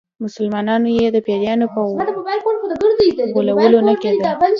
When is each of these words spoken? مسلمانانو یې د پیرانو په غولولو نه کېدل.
مسلمانانو 0.25 0.89
یې 0.97 1.07
د 1.15 1.17
پیرانو 1.27 1.65
په 1.73 1.79
غولولو 3.35 3.79
نه 3.87 3.93
کېدل. 4.01 4.25